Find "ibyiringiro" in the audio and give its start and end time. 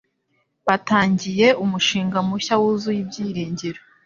3.05-3.79